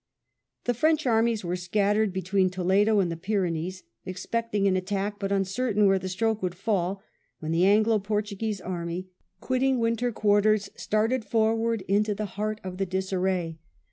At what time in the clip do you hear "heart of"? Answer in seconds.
12.33-12.77